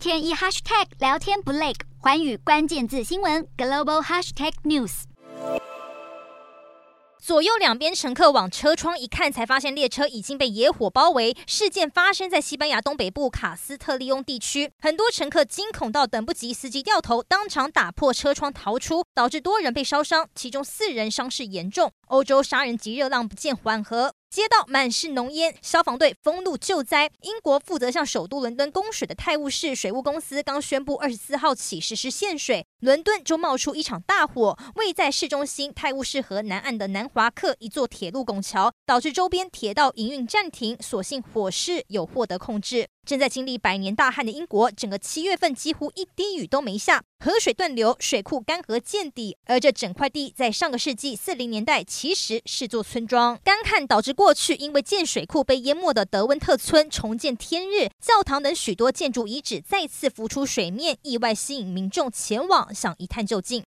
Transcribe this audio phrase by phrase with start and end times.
[0.00, 5.02] 天一 hashtag 聊天不累，寰宇关键字新闻 global hashtag news。
[7.18, 11.36] 左右两边乘客往车窗一看，才发现列车已经被野火包围。
[11.46, 21.92] 事件发生在西班牙东北部卡斯特利翁地区，很多乘客惊恐到等不及，司机掉头当场打破车窗逃出，导致多人被烧伤，其中四人伤势严重。
[22.06, 24.14] 欧洲杀人级热浪不见缓和。
[24.30, 27.10] 街道满是浓烟，消防队封路救灾。
[27.22, 34.56] 英国负责向首都伦敦供水的泰晤士水务公司刚宣布，二十四号起实施限水，伦敦就冒出一场大火。
[34.76, 40.78] 位在市中心泰晤士河南岸的南华克一座铁路拱桥，导致周边铁道营运暂停。
[40.80, 42.86] 所幸火势有获得控制。
[43.06, 49.36] 正在经历百年大旱的英国，整个七月份几乎一滴雨都没下，河水断流，水库干涸见底。
[49.46, 53.38] 而这整块地在上个世纪四零年代其实是座村庄。
[53.42, 63.58] 干旱导致过去因为建水库被淹没的德温特村重见天日，教堂等许多建筑遗址再次浮出水面，意外吸引民众前往想一探究竟。